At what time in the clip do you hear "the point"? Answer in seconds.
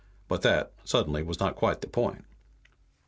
1.81-2.25